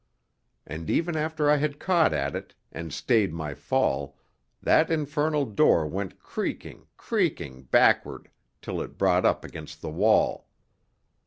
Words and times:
And 0.65 0.89
even 0.89 1.15
after 1.15 1.47
I 1.47 1.57
had 1.57 1.77
caught 1.77 2.11
at 2.11 2.35
it, 2.35 2.55
and 2.71 2.91
stayed 2.91 3.31
my 3.31 3.53
fall, 3.53 4.17
that 4.59 4.89
infernal 4.89 5.45
door 5.45 5.85
went 5.85 6.19
creaking, 6.19 6.87
creaking 6.97 7.65
backward 7.65 8.31
till 8.63 8.81
it 8.81 8.97
brought 8.97 9.27
up 9.27 9.45
against 9.45 9.79
the 9.83 9.91
wall. 9.91 10.47